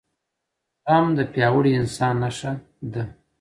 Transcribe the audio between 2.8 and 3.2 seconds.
ده